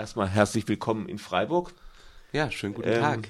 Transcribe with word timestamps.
erstmal 0.00 0.28
herzlich 0.28 0.66
willkommen 0.66 1.10
in 1.10 1.18
Freiburg. 1.18 1.74
Ja, 2.32 2.50
schönen 2.50 2.72
guten 2.72 2.88
ähm, 2.88 3.00
Tag. 3.00 3.28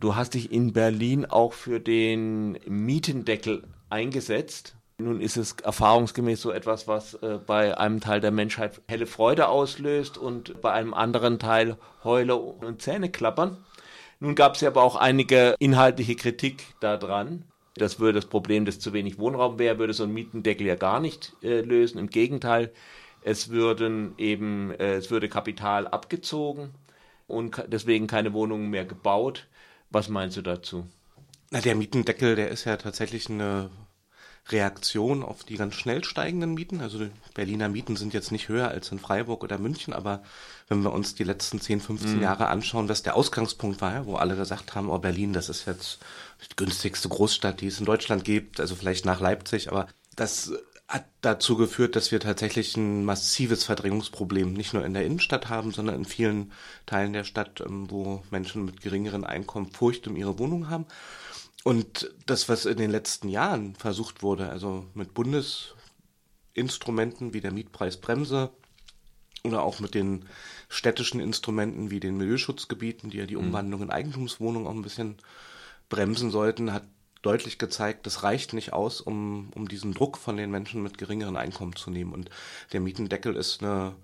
Du 0.00 0.14
hast 0.14 0.34
dich 0.34 0.52
in 0.52 0.74
Berlin 0.74 1.24
auch 1.24 1.54
für 1.54 1.80
den 1.80 2.58
Mietendeckel 2.66 3.64
eingesetzt. 3.88 4.76
Nun 4.98 5.22
ist 5.22 5.38
es 5.38 5.52
erfahrungsgemäß 5.62 6.42
so 6.42 6.52
etwas, 6.52 6.86
was 6.86 7.14
äh, 7.14 7.38
bei 7.44 7.78
einem 7.78 8.00
Teil 8.00 8.20
der 8.20 8.32
Menschheit 8.32 8.82
helle 8.86 9.06
Freude 9.06 9.48
auslöst 9.48 10.18
und 10.18 10.60
bei 10.60 10.72
einem 10.72 10.92
anderen 10.92 11.38
Teil 11.38 11.78
Heule 12.04 12.36
und 12.36 12.82
Zähneklappern. 12.82 13.56
Nun 14.20 14.34
gab 14.34 14.56
es 14.56 14.60
ja 14.60 14.68
aber 14.68 14.82
auch 14.82 14.96
einige 14.96 15.56
inhaltliche 15.58 16.16
Kritik 16.16 16.64
daran. 16.80 17.44
Das 17.76 17.98
würde 17.98 18.20
das 18.20 18.26
Problem, 18.26 18.66
dass 18.66 18.78
zu 18.78 18.92
wenig 18.92 19.18
Wohnraum 19.18 19.58
wäre, 19.58 19.78
würde 19.78 19.94
so 19.94 20.04
ein 20.04 20.12
Mietendeckel 20.12 20.66
ja 20.66 20.76
gar 20.76 21.00
nicht 21.00 21.32
äh, 21.42 21.62
lösen. 21.62 21.98
Im 21.98 22.10
Gegenteil, 22.10 22.72
es 23.24 23.48
würden 23.48 24.14
eben, 24.18 24.70
äh, 24.72 24.96
es 24.96 25.10
würde 25.10 25.28
Kapital 25.28 25.88
abgezogen 25.88 26.70
und 27.26 27.64
deswegen 27.68 28.06
keine 28.06 28.34
Wohnungen 28.34 28.68
mehr 28.68 28.84
gebaut. 28.84 29.48
Was 29.90 30.08
meinst 30.08 30.36
du 30.36 30.42
dazu? 30.42 30.86
Na, 31.50 31.60
der 31.60 31.74
Mietendeckel, 31.74 32.36
der 32.36 32.50
ist 32.50 32.64
ja 32.66 32.76
tatsächlich 32.76 33.30
eine 33.30 33.70
Reaktion 34.48 35.22
auf 35.22 35.42
die 35.42 35.56
ganz 35.56 35.74
schnell 35.74 36.04
steigenden 36.04 36.52
Mieten. 36.52 36.82
Also 36.82 36.98
die 36.98 37.10
Berliner 37.32 37.70
Mieten 37.70 37.96
sind 37.96 38.12
jetzt 38.12 38.30
nicht 38.30 38.48
höher 38.48 38.68
als 38.68 38.92
in 38.92 38.98
Freiburg 38.98 39.42
oder 39.42 39.56
München, 39.56 39.94
aber 39.94 40.22
wenn 40.68 40.82
wir 40.82 40.92
uns 40.92 41.14
die 41.14 41.24
letzten 41.24 41.62
10, 41.62 41.80
15 41.80 42.16
mhm. 42.16 42.22
Jahre 42.22 42.48
anschauen, 42.48 42.90
was 42.90 43.02
der 43.02 43.16
Ausgangspunkt 43.16 43.80
war, 43.80 44.04
wo 44.04 44.16
alle 44.16 44.36
gesagt 44.36 44.74
haben, 44.74 44.90
oh 44.90 44.98
Berlin, 44.98 45.32
das 45.32 45.48
ist 45.48 45.66
jetzt 45.66 45.98
die 46.50 46.56
günstigste 46.56 47.08
Großstadt, 47.08 47.62
die 47.62 47.68
es 47.68 47.78
in 47.78 47.86
Deutschland 47.86 48.22
gibt, 48.24 48.60
also 48.60 48.74
vielleicht 48.74 49.06
nach 49.06 49.20
Leipzig, 49.20 49.70
aber 49.70 49.86
das 50.14 50.52
hat 50.86 51.06
dazu 51.22 51.56
geführt, 51.56 51.96
dass 51.96 52.12
wir 52.12 52.20
tatsächlich 52.20 52.76
ein 52.76 53.04
massives 53.04 53.64
Verdrängungsproblem 53.64 54.52
nicht 54.52 54.74
nur 54.74 54.84
in 54.84 54.94
der 54.94 55.06
Innenstadt 55.06 55.48
haben, 55.48 55.72
sondern 55.72 55.96
in 55.96 56.04
vielen 56.04 56.52
Teilen 56.86 57.14
der 57.14 57.24
Stadt, 57.24 57.60
ähm, 57.60 57.90
wo 57.90 58.22
Menschen 58.30 58.64
mit 58.64 58.82
geringeren 58.82 59.24
Einkommen 59.24 59.72
Furcht 59.72 60.06
um 60.06 60.16
ihre 60.16 60.38
Wohnung 60.38 60.68
haben. 60.68 60.86
Und 61.64 62.12
das, 62.26 62.48
was 62.50 62.66
in 62.66 62.76
den 62.76 62.90
letzten 62.90 63.30
Jahren 63.30 63.74
versucht 63.74 64.22
wurde, 64.22 64.50
also 64.50 64.84
mit 64.92 65.14
Bundesinstrumenten 65.14 67.32
wie 67.32 67.40
der 67.40 67.52
Mietpreisbremse 67.52 68.50
oder 69.44 69.62
auch 69.62 69.80
mit 69.80 69.94
den 69.94 70.26
städtischen 70.68 71.20
Instrumenten 71.20 71.90
wie 71.90 72.00
den 72.00 72.18
Milieuschutzgebieten, 72.18 73.08
die 73.08 73.16
ja 73.16 73.24
die 73.24 73.36
mhm. 73.36 73.46
Umwandlung 73.46 73.80
in 73.82 73.90
Eigentumswohnungen 73.90 74.68
auch 74.68 74.74
ein 74.74 74.82
bisschen 74.82 75.16
bremsen 75.88 76.30
sollten, 76.30 76.74
hat 76.74 76.84
deutlich 77.24 77.58
gezeigt, 77.58 78.06
das 78.06 78.22
reicht 78.22 78.52
nicht 78.52 78.72
aus, 78.72 79.00
um, 79.00 79.50
um 79.54 79.68
diesen 79.68 79.94
Druck 79.94 80.18
von 80.18 80.36
den 80.36 80.50
Menschen 80.50 80.82
mit 80.82 80.98
geringeren 80.98 81.36
Einkommen 81.36 81.76
zu 81.76 81.90
nehmen. 81.90 82.12
Und 82.12 82.30
der 82.72 82.80
Mietendeckel 82.80 83.36
ist 83.36 83.62
eine 83.62 83.94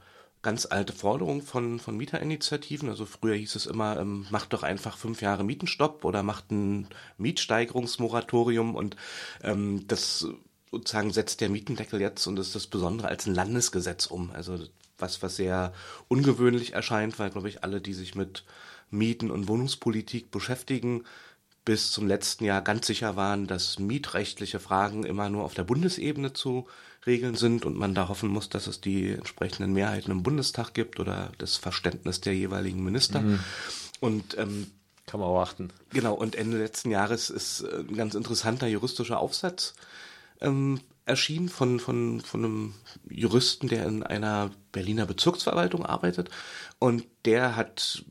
ganz 0.42 0.66
alte 0.66 0.92
Forderung 0.92 1.42
von, 1.42 1.80
von 1.80 1.96
Mieterinitiativen. 1.96 2.88
Also 2.88 3.04
früher 3.04 3.34
hieß 3.34 3.56
es 3.56 3.66
immer, 3.66 3.98
ähm, 3.98 4.26
macht 4.30 4.52
doch 4.52 4.62
einfach 4.62 4.96
fünf 4.96 5.20
Jahre 5.20 5.44
Mietenstopp 5.44 6.04
oder 6.04 6.22
macht 6.22 6.50
ein 6.50 6.88
Mietsteigerungsmoratorium 7.18 8.74
und 8.74 8.96
ähm, 9.42 9.86
das 9.86 10.26
sozusagen 10.70 11.12
setzt 11.12 11.40
der 11.40 11.50
Mietendeckel 11.50 12.00
jetzt 12.00 12.26
und 12.26 12.38
ist 12.38 12.54
das 12.54 12.68
Besondere 12.68 13.08
als 13.08 13.26
ein 13.26 13.34
Landesgesetz 13.34 14.06
um. 14.06 14.30
Also 14.30 14.58
was, 14.98 15.22
was 15.22 15.36
sehr 15.36 15.72
ungewöhnlich 16.08 16.72
erscheint, 16.72 17.18
weil, 17.18 17.30
glaube 17.30 17.48
ich, 17.48 17.64
alle, 17.64 17.80
die 17.80 17.94
sich 17.94 18.14
mit 18.14 18.44
Mieten 18.90 19.30
und 19.30 19.48
Wohnungspolitik 19.48 20.30
beschäftigen, 20.30 21.04
bis 21.64 21.92
zum 21.92 22.06
letzten 22.06 22.44
Jahr 22.44 22.62
ganz 22.62 22.86
sicher 22.86 23.16
waren, 23.16 23.46
dass 23.46 23.78
mietrechtliche 23.78 24.60
Fragen 24.60 25.04
immer 25.04 25.28
nur 25.28 25.44
auf 25.44 25.54
der 25.54 25.64
Bundesebene 25.64 26.32
zu 26.32 26.66
Regeln 27.06 27.34
sind 27.34 27.64
und 27.64 27.76
man 27.76 27.94
da 27.94 28.08
hoffen 28.08 28.28
muss, 28.28 28.48
dass 28.48 28.66
es 28.66 28.80
die 28.80 29.10
entsprechenden 29.10 29.72
Mehrheiten 29.72 30.10
im 30.10 30.22
Bundestag 30.22 30.74
gibt 30.74 31.00
oder 31.00 31.32
das 31.38 31.56
Verständnis 31.56 32.20
der 32.20 32.34
jeweiligen 32.34 32.82
Minister. 32.84 33.20
Mhm. 33.20 33.40
Und 34.00 34.36
ähm, 34.38 34.70
kann 35.06 35.20
man 35.20 35.28
auch 35.28 35.42
achten. 35.42 35.72
Genau, 35.90 36.14
und 36.14 36.36
Ende 36.36 36.58
letzten 36.58 36.90
Jahres 36.90 37.30
ist 37.30 37.62
äh, 37.62 37.80
ein 37.80 37.96
ganz 37.96 38.14
interessanter 38.14 38.66
juristischer 38.66 39.18
Aufsatz 39.18 39.74
ähm, 40.40 40.80
erschienen 41.04 41.48
von, 41.48 41.80
von, 41.80 42.20
von 42.20 42.44
einem 42.44 42.74
Juristen, 43.08 43.68
der 43.68 43.86
in 43.86 44.02
einer 44.02 44.50
Berliner 44.72 45.06
Bezirksverwaltung 45.06 45.84
arbeitet. 45.84 46.30
Und 46.78 47.04
der 47.24 47.56
hat 47.56 48.04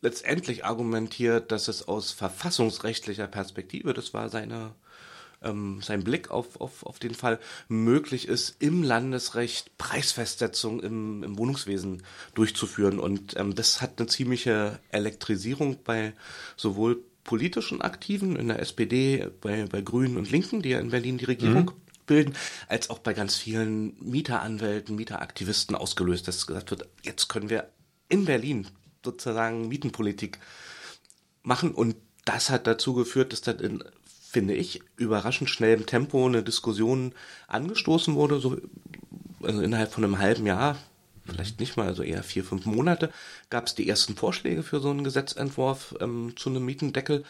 letztendlich 0.00 0.64
argumentiert, 0.64 1.52
dass 1.52 1.68
es 1.68 1.86
aus 1.86 2.10
verfassungsrechtlicher 2.10 3.26
Perspektive, 3.26 3.92
das 3.94 4.14
war 4.14 4.28
seine 4.28 4.74
ähm, 5.42 5.80
sein 5.82 6.04
Blick 6.04 6.30
auf, 6.30 6.60
auf, 6.60 6.84
auf 6.84 6.98
den 6.98 7.14
Fall 7.14 7.38
möglich 7.68 8.28
ist, 8.28 8.56
im 8.58 8.82
Landesrecht 8.82 9.76
Preisfestsetzung 9.78 10.80
im, 10.80 11.22
im 11.22 11.38
Wohnungswesen 11.38 12.02
durchzuführen. 12.34 12.98
Und 12.98 13.38
ähm, 13.38 13.54
das 13.54 13.80
hat 13.80 13.98
eine 13.98 14.06
ziemliche 14.06 14.78
Elektrisierung 14.90 15.78
bei 15.82 16.12
sowohl 16.56 17.02
politischen 17.24 17.80
Aktiven 17.80 18.36
in 18.36 18.48
der 18.48 18.60
SPD, 18.60 19.28
bei, 19.40 19.64
bei 19.66 19.80
Grünen 19.80 20.16
und 20.16 20.30
Linken, 20.30 20.62
die 20.62 20.70
ja 20.70 20.80
in 20.80 20.90
Berlin 20.90 21.18
die 21.18 21.26
Regierung 21.26 21.66
mhm. 21.66 22.06
bilden, 22.06 22.34
als 22.68 22.90
auch 22.90 22.98
bei 22.98 23.14
ganz 23.14 23.36
vielen 23.36 23.94
Mieteranwälten, 24.00 24.96
Mieteraktivisten 24.96 25.76
ausgelöst, 25.76 26.28
dass 26.28 26.46
gesagt 26.46 26.70
wird, 26.70 26.88
jetzt 27.02 27.28
können 27.28 27.50
wir 27.50 27.70
in 28.08 28.24
Berlin 28.24 28.66
sozusagen 29.04 29.68
Mietenpolitik 29.68 30.38
machen 31.42 31.72
und 31.72 31.96
das 32.24 32.50
hat 32.50 32.66
dazu 32.66 32.94
geführt, 32.94 33.32
dass 33.32 33.40
dann 33.40 33.58
in 33.58 33.84
finde 34.30 34.54
ich, 34.54 34.80
überraschend 34.96 35.50
schnellem 35.50 35.86
Tempo 35.86 36.24
eine 36.24 36.44
Diskussion 36.44 37.12
angestoßen 37.48 38.14
wurde, 38.14 38.38
so 38.38 38.58
also 39.42 39.60
innerhalb 39.60 39.92
von 39.92 40.04
einem 40.04 40.18
halben 40.18 40.46
Jahr, 40.46 40.76
vielleicht 41.26 41.58
nicht 41.58 41.76
mal, 41.76 41.88
also 41.88 42.04
eher 42.04 42.22
vier, 42.22 42.44
fünf 42.44 42.64
Monate, 42.64 43.10
gab 43.48 43.66
es 43.66 43.74
die 43.74 43.88
ersten 43.88 44.14
Vorschläge 44.14 44.62
für 44.62 44.78
so 44.78 44.90
einen 44.90 45.02
Gesetzentwurf 45.02 45.96
ähm, 46.00 46.34
zu 46.36 46.50
einem 46.50 46.64
Mietendeckel. 46.64 47.24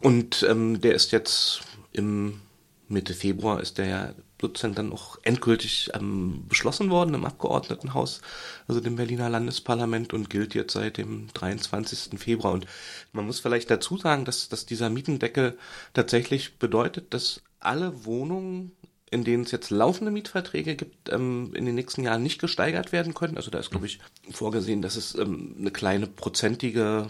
Und 0.00 0.44
ähm, 0.48 0.80
der 0.80 0.94
ist 0.94 1.12
jetzt 1.12 1.60
im 1.92 2.40
Mitte 2.88 3.14
Februar 3.14 3.60
ist 3.60 3.78
der 3.78 3.86
ja 3.86 4.14
sozusagen 4.40 4.74
dann 4.74 4.92
auch 4.92 5.18
endgültig 5.22 5.90
ähm, 5.94 6.44
beschlossen 6.48 6.90
worden 6.90 7.14
im 7.14 7.24
Abgeordnetenhaus, 7.24 8.20
also 8.68 8.80
dem 8.80 8.96
Berliner 8.96 9.28
Landesparlament 9.28 10.12
und 10.12 10.30
gilt 10.30 10.54
jetzt 10.54 10.72
seit 10.72 10.96
dem 10.96 11.28
23. 11.34 12.18
Februar. 12.18 12.54
Und 12.54 12.66
man 13.12 13.26
muss 13.26 13.40
vielleicht 13.40 13.70
dazu 13.70 13.96
sagen, 13.96 14.24
dass, 14.24 14.48
dass 14.48 14.66
dieser 14.66 14.90
Mietendeckel 14.90 15.58
tatsächlich 15.92 16.58
bedeutet, 16.58 17.12
dass 17.14 17.42
alle 17.58 18.04
Wohnungen 18.04 18.72
in 19.10 19.24
denen 19.24 19.42
es 19.42 19.50
jetzt 19.50 19.70
laufende 19.70 20.12
Mietverträge 20.12 20.76
gibt, 20.76 21.12
ähm, 21.12 21.52
in 21.54 21.66
den 21.66 21.74
nächsten 21.74 22.04
Jahren 22.04 22.22
nicht 22.22 22.40
gesteigert 22.40 22.92
werden 22.92 23.12
können. 23.12 23.36
Also 23.36 23.50
da 23.50 23.58
ist, 23.58 23.70
glaube 23.70 23.86
ich, 23.86 23.98
vorgesehen, 24.30 24.82
dass 24.82 24.94
es 24.94 25.16
ähm, 25.16 25.56
eine 25.58 25.72
kleine 25.72 26.06
prozentige 26.06 27.08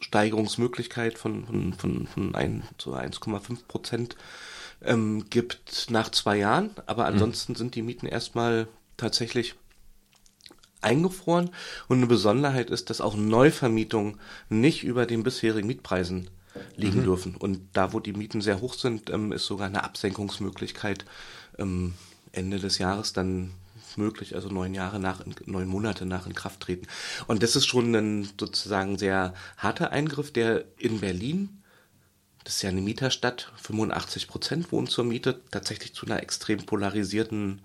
Steigerungsmöglichkeit 0.00 1.18
von, 1.18 1.46
von, 1.46 1.74
von, 1.74 2.06
von 2.06 2.34
1 2.34 2.64
zu 2.78 2.94
1,5 2.94 3.66
Prozent 3.68 4.16
ähm, 4.82 5.26
gibt 5.30 5.86
nach 5.90 6.10
zwei 6.10 6.38
Jahren. 6.38 6.70
Aber 6.86 7.02
mhm. 7.04 7.14
ansonsten 7.14 7.52
mhm. 7.52 7.56
sind 7.56 7.74
die 7.74 7.82
Mieten 7.82 8.06
erstmal 8.06 8.68
tatsächlich 8.96 9.54
eingefroren. 10.80 11.50
Und 11.88 11.98
eine 11.98 12.06
Besonderheit 12.06 12.70
ist, 12.70 12.90
dass 12.90 13.00
auch 13.00 13.16
Neuvermietungen 13.16 14.18
nicht 14.48 14.84
über 14.84 15.06
den 15.06 15.22
bisherigen 15.22 15.66
Mietpreisen 15.66 16.30
liegen 16.76 17.00
mhm. 17.00 17.04
dürfen. 17.04 17.36
Und 17.36 17.60
da, 17.72 17.92
wo 17.92 18.00
die 18.00 18.12
Mieten 18.12 18.40
sehr 18.40 18.60
hoch 18.60 18.74
sind, 18.74 19.10
ähm, 19.10 19.32
ist 19.32 19.46
sogar 19.46 19.66
eine 19.66 19.84
Absenkungsmöglichkeit 19.84 21.04
ähm, 21.58 21.94
Ende 22.32 22.58
des 22.58 22.78
Jahres 22.78 23.12
dann 23.12 23.52
möglich, 23.96 24.34
also 24.34 24.48
neun 24.48 24.74
Jahre 24.74 25.00
nach, 25.00 25.24
neun 25.46 25.66
Monate 25.66 26.06
nach 26.06 26.26
Inkrafttreten. 26.26 26.86
Und 27.26 27.42
das 27.42 27.56
ist 27.56 27.66
schon 27.66 27.94
ein 27.94 28.28
sozusagen 28.38 28.98
sehr 28.98 29.34
harter 29.56 29.90
Eingriff, 29.90 30.32
der 30.32 30.64
in 30.78 31.00
Berlin 31.00 31.59
das 32.44 32.56
ist 32.56 32.62
ja 32.62 32.70
eine 32.70 32.80
Mieterstadt, 32.80 33.52
85 33.56 34.28
Prozent 34.28 34.72
wohnen 34.72 34.86
zur 34.86 35.04
Miete, 35.04 35.40
tatsächlich 35.50 35.94
zu 35.94 36.06
einer 36.06 36.22
extrem 36.22 36.64
polarisierten 36.64 37.60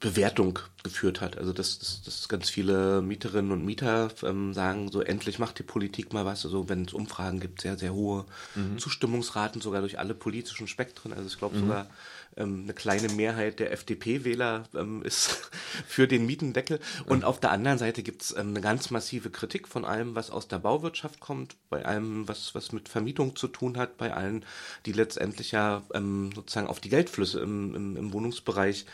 Bewertung 0.00 0.58
geführt 0.86 1.20
hat. 1.20 1.36
Also 1.36 1.52
dass, 1.52 1.78
dass, 1.80 2.02
dass 2.02 2.28
ganz 2.28 2.48
viele 2.48 3.02
Mieterinnen 3.02 3.50
und 3.50 3.64
Mieter 3.64 4.08
ähm, 4.22 4.54
sagen, 4.54 4.90
so 4.90 5.00
endlich 5.00 5.40
macht 5.40 5.58
die 5.58 5.64
Politik 5.64 6.12
mal 6.12 6.24
was. 6.24 6.44
Also 6.44 6.68
wenn 6.68 6.84
es 6.84 6.92
Umfragen 6.92 7.40
gibt, 7.40 7.60
sehr, 7.60 7.76
sehr 7.76 7.92
hohe 7.92 8.24
mhm. 8.54 8.78
Zustimmungsraten, 8.78 9.60
sogar 9.60 9.80
durch 9.80 9.98
alle 9.98 10.14
politischen 10.14 10.68
Spektren. 10.68 11.12
Also 11.12 11.26
ich 11.26 11.38
glaube 11.38 11.56
mhm. 11.56 11.60
sogar 11.62 11.86
ähm, 12.36 12.62
eine 12.64 12.74
kleine 12.74 13.08
Mehrheit 13.08 13.58
der 13.58 13.72
FDP-Wähler 13.72 14.64
ähm, 14.74 15.02
ist 15.04 15.50
für 15.86 16.06
den 16.06 16.26
Mietendeckel. 16.26 16.78
Und 17.06 17.24
auf 17.24 17.40
der 17.40 17.50
anderen 17.50 17.78
Seite 17.78 18.02
gibt 18.02 18.22
es 18.22 18.30
ähm, 18.32 18.50
eine 18.50 18.60
ganz 18.60 18.90
massive 18.90 19.30
Kritik 19.30 19.66
von 19.66 19.84
allem, 19.84 20.14
was 20.14 20.30
aus 20.30 20.46
der 20.46 20.58
Bauwirtschaft 20.58 21.18
kommt, 21.18 21.56
bei 21.68 21.84
allem, 21.84 22.28
was, 22.28 22.54
was 22.54 22.72
mit 22.72 22.88
Vermietung 22.88 23.34
zu 23.34 23.48
tun 23.48 23.76
hat, 23.76 23.96
bei 23.96 24.12
allen, 24.12 24.44
die 24.84 24.92
letztendlich 24.92 25.52
ja 25.52 25.82
ähm, 25.94 26.30
sozusagen 26.34 26.68
auf 26.68 26.80
die 26.80 26.90
Geldflüsse 26.90 27.40
im, 27.40 27.74
im, 27.74 27.96
im 27.96 28.12
Wohnungsbereich 28.12 28.86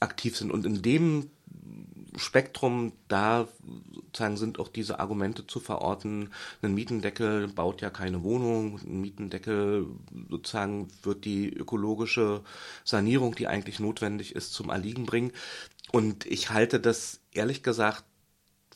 aktiv 0.00 0.36
sind. 0.36 0.50
Und 0.50 0.66
in 0.66 0.82
dem 0.82 1.30
Spektrum, 2.16 2.92
da 3.08 3.48
sozusagen 3.92 4.36
sind 4.36 4.58
auch 4.60 4.68
diese 4.68 5.00
Argumente 5.00 5.46
zu 5.46 5.58
verorten. 5.58 6.30
Ein 6.62 6.74
Mietendeckel 6.74 7.48
baut 7.48 7.80
ja 7.80 7.90
keine 7.90 8.22
Wohnung. 8.22 8.78
Ein 8.78 9.00
Mietendeckel 9.00 9.86
sozusagen 10.30 10.88
wird 11.02 11.24
die 11.24 11.48
ökologische 11.48 12.42
Sanierung, 12.84 13.34
die 13.34 13.48
eigentlich 13.48 13.80
notwendig 13.80 14.34
ist, 14.36 14.52
zum 14.52 14.70
Erliegen 14.70 15.06
bringen. 15.06 15.32
Und 15.92 16.26
ich 16.26 16.50
halte 16.50 16.78
das 16.78 17.20
ehrlich 17.32 17.62
gesagt 17.62 18.04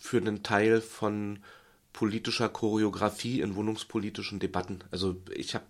für 0.00 0.18
einen 0.18 0.42
Teil 0.42 0.80
von 0.80 1.40
politischer 1.92 2.48
Choreografie 2.48 3.40
in 3.40 3.56
wohnungspolitischen 3.56 4.38
Debatten. 4.38 4.80
Also 4.90 5.16
ich 5.34 5.54
habe 5.54 5.64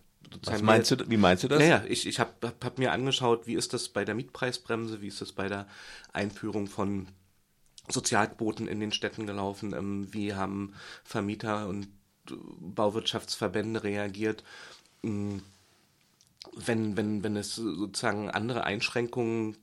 was 0.45 0.63
meinst 0.63 0.91
du, 0.91 1.11
wie 1.11 1.17
meinst 1.17 1.45
du 1.45 1.49
das? 1.49 1.59
Naja, 1.59 1.83
ich, 1.89 2.07
ich 2.07 2.21
habe 2.21 2.33
hab, 2.43 2.65
hab 2.65 2.79
mir 2.79 2.93
angeschaut, 2.93 3.47
wie 3.47 3.55
ist 3.55 3.73
das 3.73 3.89
bei 3.89 4.05
der 4.05 4.15
Mietpreisbremse, 4.15 5.01
wie 5.01 5.09
ist 5.09 5.21
das 5.21 5.33
bei 5.33 5.49
der 5.49 5.67
Einführung 6.13 6.67
von 6.67 7.09
Sozialquoten 7.89 8.69
in 8.69 8.81
den 8.81 8.93
Städten 8.93 9.27
gelaufen, 9.27 9.73
ähm, 9.73 10.09
wie 10.13 10.35
haben 10.35 10.75
Vermieter 11.05 11.69
und 11.69 11.89
Bauwirtschaftsverbände 12.61 13.83
reagiert. 13.83 14.45
Ähm, 15.03 15.43
wenn, 16.55 16.97
wenn, 16.97 17.23
wenn 17.23 17.37
es 17.37 17.57
sozusagen 17.57 18.31
andere 18.31 18.65
Einschränkungen 18.65 19.57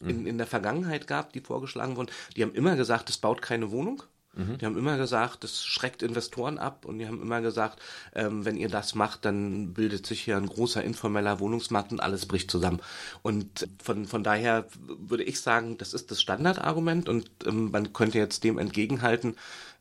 in, 0.00 0.20
mhm. 0.20 0.26
in 0.26 0.38
der 0.38 0.46
Vergangenheit 0.46 1.06
gab, 1.06 1.32
die 1.32 1.40
vorgeschlagen 1.40 1.96
wurden, 1.96 2.10
die 2.36 2.42
haben 2.42 2.54
immer 2.54 2.76
gesagt, 2.76 3.10
es 3.10 3.18
baut 3.18 3.42
keine 3.42 3.70
Wohnung. 3.70 4.02
Mhm. 4.38 4.58
Die 4.58 4.66
haben 4.66 4.78
immer 4.78 4.96
gesagt, 4.96 5.42
das 5.42 5.64
schreckt 5.64 6.02
Investoren 6.02 6.58
ab 6.58 6.84
und 6.84 6.98
die 6.98 7.06
haben 7.06 7.20
immer 7.20 7.40
gesagt, 7.40 7.80
ähm, 8.14 8.44
wenn 8.44 8.56
ihr 8.56 8.68
das 8.68 8.94
macht, 8.94 9.24
dann 9.24 9.74
bildet 9.74 10.06
sich 10.06 10.20
hier 10.20 10.36
ein 10.36 10.46
großer 10.46 10.82
informeller 10.82 11.40
Wohnungsmarkt 11.40 11.90
und 11.90 12.00
alles 12.00 12.26
bricht 12.26 12.50
zusammen. 12.50 12.80
Und 13.22 13.68
von, 13.82 14.06
von 14.06 14.22
daher 14.22 14.68
würde 14.86 15.24
ich 15.24 15.40
sagen, 15.40 15.76
das 15.76 15.92
ist 15.92 16.12
das 16.12 16.22
Standardargument 16.22 17.08
und 17.08 17.28
ähm, 17.44 17.72
man 17.72 17.92
könnte 17.92 18.18
jetzt 18.18 18.44
dem 18.44 18.58
entgegenhalten, 18.58 19.34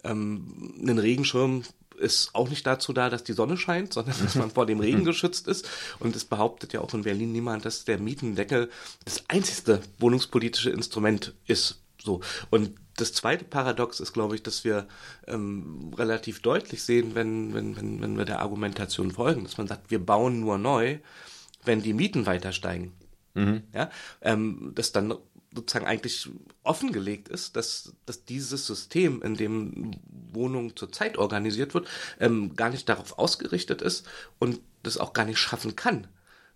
ähm, 0.03 0.73
einen 0.81 0.97
Regenschirm 0.97 1.61
ist 1.95 2.33
auch 2.33 2.49
nicht 2.49 2.65
dazu 2.65 2.93
da, 2.93 3.09
dass 3.09 3.23
die 3.23 3.33
Sonne 3.33 3.57
scheint, 3.57 3.93
sondern 3.93 4.15
dass 4.21 4.35
man 4.35 4.51
vor 4.53 4.65
dem 4.65 4.79
Regen 4.79 5.03
geschützt 5.03 5.47
ist. 5.47 5.67
Und 5.99 6.15
es 6.15 6.25
behauptet 6.25 6.73
ja 6.73 6.81
auch 6.81 6.93
in 6.93 7.03
Berlin 7.03 7.31
niemand, 7.31 7.65
dass 7.65 7.85
der 7.85 7.99
Mietendeckel 7.99 8.69
das 9.05 9.23
einzigste 9.27 9.81
wohnungspolitische 9.99 10.69
Instrument 10.69 11.33
ist. 11.47 11.81
So. 12.03 12.21
Und 12.51 12.75
das 12.97 13.13
zweite 13.13 13.45
Paradox 13.45 13.99
ist, 13.99 14.11
glaube 14.11 14.35
ich, 14.35 14.43
dass 14.43 14.63
wir 14.63 14.87
ähm, 15.27 15.93
relativ 15.95 16.41
deutlich 16.41 16.83
sehen, 16.83 17.15
wenn, 17.15 17.53
wenn, 17.53 17.77
wenn, 17.77 18.01
wenn 18.01 18.17
wir 18.17 18.25
der 18.25 18.39
Argumentation 18.39 19.11
folgen, 19.11 19.43
dass 19.43 19.57
man 19.57 19.67
sagt, 19.67 19.89
wir 19.89 20.03
bauen 20.05 20.41
nur 20.41 20.57
neu, 20.57 20.99
wenn 21.63 21.81
die 21.81 21.93
Mieten 21.93 22.25
weiter 22.25 22.51
steigen. 22.51 22.93
Mhm. 23.35 23.63
Ja, 23.73 23.89
ähm, 24.21 24.71
dass 24.75 24.91
dann 24.91 25.13
sozusagen 25.53 25.85
eigentlich 25.85 26.29
offengelegt 26.63 27.29
ist, 27.29 27.55
dass, 27.55 27.93
dass 28.05 28.25
dieses 28.25 28.67
System, 28.67 29.21
in 29.21 29.35
dem 29.35 29.91
Wohnung 30.33 30.75
zurzeit 30.75 31.17
organisiert 31.17 31.73
wird, 31.73 31.87
ähm, 32.19 32.55
gar 32.55 32.69
nicht 32.69 32.89
darauf 32.89 33.17
ausgerichtet 33.17 33.81
ist 33.81 34.07
und 34.39 34.59
das 34.83 34.97
auch 34.97 35.13
gar 35.13 35.25
nicht 35.25 35.39
schaffen 35.39 35.75
kann, 35.75 36.07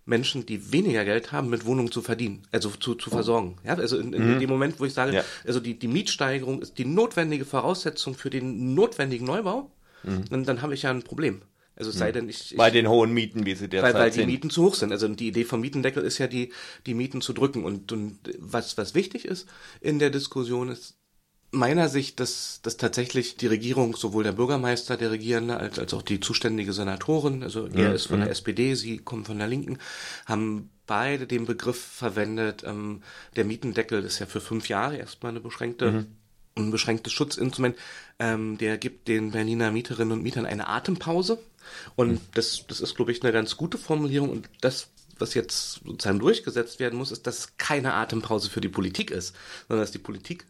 Menschen, 0.04 0.46
die 0.46 0.72
weniger 0.72 1.04
Geld 1.04 1.30
haben, 1.30 1.48
mit 1.48 1.64
Wohnungen 1.64 1.92
zu 1.92 2.02
verdienen, 2.02 2.42
also 2.50 2.70
zu, 2.70 2.94
zu 2.94 3.10
versorgen. 3.10 3.56
Ja, 3.64 3.74
also 3.74 3.98
in, 3.98 4.12
in 4.12 4.34
mhm. 4.34 4.40
dem 4.40 4.50
Moment, 4.50 4.80
wo 4.80 4.84
ich 4.84 4.94
sage, 4.94 5.14
ja. 5.14 5.24
also 5.46 5.60
die, 5.60 5.78
die 5.78 5.88
Mietsteigerung 5.88 6.60
ist 6.60 6.78
die 6.78 6.84
notwendige 6.84 7.44
Voraussetzung 7.44 8.14
für 8.14 8.30
den 8.30 8.74
notwendigen 8.74 9.26
Neubau, 9.26 9.70
mhm. 10.02 10.24
dann, 10.28 10.44
dann 10.44 10.62
habe 10.62 10.74
ich 10.74 10.82
ja 10.82 10.90
ein 10.90 11.02
Problem. 11.02 11.42
Also 11.74 11.90
es 11.90 11.98
sei 11.98 12.08
mhm. 12.08 12.14
denn, 12.14 12.28
ich, 12.28 12.52
ich 12.52 12.58
bei 12.58 12.70
den 12.70 12.88
hohen 12.88 13.12
Mieten, 13.12 13.46
wie 13.46 13.54
sie 13.54 13.68
derzeit 13.68 13.94
weil, 13.94 14.02
weil 14.02 14.12
sind. 14.12 14.22
die 14.22 14.32
Mieten 14.32 14.50
zu 14.50 14.64
hoch 14.64 14.74
sind. 14.74 14.92
Also 14.92 15.08
die 15.08 15.28
Idee 15.28 15.44
vom 15.44 15.60
Mietendeckel 15.60 16.02
ist 16.02 16.18
ja 16.18 16.26
die 16.26 16.52
die 16.86 16.94
Mieten 16.94 17.22
zu 17.22 17.32
drücken 17.32 17.64
und 17.64 17.92
und 17.92 18.18
was 18.38 18.76
was 18.76 18.94
wichtig 18.94 19.24
ist 19.24 19.48
in 19.80 19.98
der 19.98 20.10
Diskussion 20.10 20.68
ist 20.68 20.98
meiner 21.52 21.88
Sicht, 21.88 22.18
dass, 22.18 22.60
dass 22.62 22.78
tatsächlich 22.78 23.36
die 23.36 23.46
Regierung, 23.46 23.94
sowohl 23.94 24.24
der 24.24 24.32
Bürgermeister, 24.32 24.96
der 24.96 25.10
Regierende, 25.10 25.58
als, 25.58 25.78
als 25.78 25.94
auch 25.94 26.02
die 26.02 26.18
zuständige 26.18 26.72
Senatorin, 26.72 27.42
also 27.42 27.66
er 27.66 27.90
mhm. 27.90 27.94
ist 27.94 28.06
von 28.06 28.18
der 28.18 28.26
mhm. 28.26 28.32
SPD, 28.32 28.74
sie 28.74 28.98
kommen 28.98 29.24
von 29.24 29.38
der 29.38 29.48
Linken, 29.48 29.78
haben 30.26 30.70
beide 30.86 31.26
den 31.26 31.44
Begriff 31.44 31.80
verwendet, 31.80 32.64
ähm, 32.66 33.02
der 33.36 33.44
Mietendeckel 33.44 34.02
ist 34.02 34.18
ja 34.18 34.26
für 34.26 34.40
fünf 34.40 34.68
Jahre 34.68 34.96
erstmal 34.96 35.30
eine 35.30 35.40
beschränkte, 35.40 35.92
mhm. 35.92 36.06
ein 36.56 36.70
beschränktes 36.70 37.12
Schutzinstrument, 37.12 37.76
ähm, 38.18 38.56
der 38.56 38.78
gibt 38.78 39.06
den 39.08 39.30
Berliner 39.30 39.70
Mieterinnen 39.70 40.12
und 40.12 40.22
Mietern 40.22 40.46
eine 40.46 40.68
Atempause. 40.68 41.38
Und 41.96 42.12
mhm. 42.12 42.20
das, 42.34 42.64
das 42.66 42.80
ist, 42.80 42.96
glaube 42.96 43.12
ich, 43.12 43.22
eine 43.22 43.32
ganz 43.32 43.56
gute 43.56 43.78
Formulierung. 43.78 44.30
Und 44.30 44.48
das 44.60 44.88
was 45.22 45.34
jetzt 45.34 45.80
sozusagen 45.84 46.18
durchgesetzt 46.18 46.80
werden 46.80 46.98
muss, 46.98 47.12
ist, 47.12 47.26
dass 47.26 47.38
es 47.38 47.56
keine 47.56 47.94
Atempause 47.94 48.50
für 48.50 48.60
die 48.60 48.68
Politik 48.68 49.10
ist, 49.10 49.34
sondern 49.68 49.84
dass 49.84 49.92
die 49.92 49.98
Politik 49.98 50.44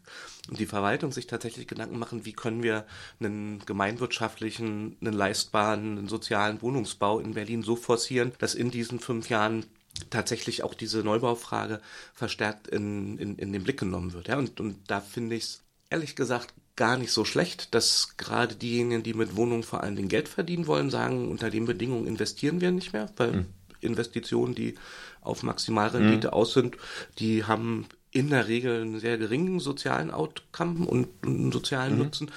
und 0.49 0.59
die 0.59 0.65
Verwaltung 0.65 1.11
sich 1.11 1.27
tatsächlich 1.27 1.67
Gedanken 1.67 1.97
machen, 1.97 2.25
wie 2.25 2.33
können 2.33 2.63
wir 2.63 2.85
einen 3.19 3.59
gemeinwirtschaftlichen, 3.65 4.97
einen 4.99 5.13
leistbaren, 5.13 5.97
einen 5.97 6.09
sozialen 6.09 6.61
Wohnungsbau 6.61 7.19
in 7.19 7.33
Berlin 7.33 7.63
so 7.63 7.75
forcieren, 7.75 8.33
dass 8.39 8.55
in 8.55 8.69
diesen 8.69 8.99
fünf 8.99 9.29
Jahren 9.29 9.65
tatsächlich 10.09 10.63
auch 10.63 10.73
diese 10.73 10.99
Neubaufrage 10.99 11.79
verstärkt 12.13 12.67
in, 12.67 13.17
in, 13.17 13.37
in 13.37 13.53
den 13.53 13.63
Blick 13.63 13.79
genommen 13.79 14.13
wird. 14.13 14.27
Ja? 14.27 14.37
Und, 14.37 14.59
und 14.59 14.77
da 14.87 14.99
finde 14.99 15.35
ich 15.35 15.43
es 15.43 15.61
ehrlich 15.89 16.15
gesagt 16.15 16.53
gar 16.75 16.97
nicht 16.97 17.11
so 17.11 17.23
schlecht, 17.23 17.73
dass 17.75 18.17
gerade 18.17 18.55
diejenigen, 18.55 19.03
die 19.03 19.13
mit 19.13 19.35
Wohnungen 19.35 19.63
vor 19.63 19.81
allen 19.81 19.95
Dingen 19.95 20.09
Geld 20.09 20.27
verdienen 20.27 20.65
wollen, 20.65 20.89
sagen, 20.89 21.29
unter 21.29 21.51
den 21.51 21.65
Bedingungen 21.65 22.07
investieren 22.07 22.61
wir 22.61 22.71
nicht 22.71 22.93
mehr, 22.93 23.11
weil 23.15 23.31
mhm. 23.31 23.45
Investitionen, 23.83 24.55
die 24.55 24.75
auf 25.21 25.43
Maximalrendite 25.43 26.27
mhm. 26.27 26.33
aus 26.33 26.53
sind, 26.53 26.77
die 27.19 27.45
haben 27.45 27.87
in 28.13 28.29
der 28.29 28.47
Regel 28.47 28.81
einen 28.81 28.99
sehr 28.99 29.17
geringen 29.17 29.59
sozialen 29.59 30.11
Outcome 30.11 30.85
und 30.85 31.07
einen 31.23 31.51
sozialen 31.51 31.93
mhm. 31.93 31.99
Nutzen. 31.99 32.31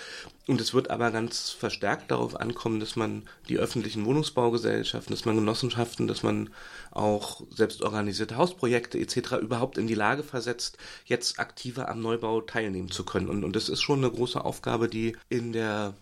Und 0.46 0.60
es 0.60 0.72
wird 0.72 0.90
aber 0.90 1.10
ganz 1.10 1.50
verstärkt 1.50 2.10
darauf 2.10 2.40
ankommen, 2.40 2.80
dass 2.80 2.96
man 2.96 3.24
die 3.48 3.58
öffentlichen 3.58 4.06
Wohnungsbaugesellschaften, 4.06 5.14
dass 5.14 5.26
man 5.26 5.36
Genossenschaften, 5.36 6.06
dass 6.06 6.22
man 6.22 6.50
auch 6.92 7.42
selbstorganisierte 7.50 8.36
Hausprojekte 8.36 8.98
etc. 8.98 9.32
überhaupt 9.42 9.76
in 9.76 9.86
die 9.86 9.94
Lage 9.94 10.22
versetzt, 10.22 10.78
jetzt 11.04 11.38
aktiver 11.38 11.90
am 11.90 12.00
Neubau 12.00 12.40
teilnehmen 12.40 12.90
zu 12.90 13.04
können. 13.04 13.28
Und, 13.28 13.44
und 13.44 13.54
das 13.54 13.68
ist 13.68 13.82
schon 13.82 13.98
eine 13.98 14.10
große 14.10 14.42
Aufgabe, 14.42 14.88
die 14.88 15.16
in 15.28 15.52
der 15.52 15.94